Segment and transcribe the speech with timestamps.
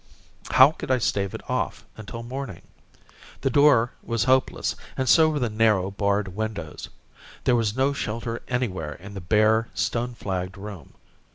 [0.49, 2.63] How could I stave it off until morning?
[3.41, 6.89] The door was hopeless, and so were the narrow, barred windows.
[7.43, 10.95] There was no shelter anywhere in the bare, stone flagged room.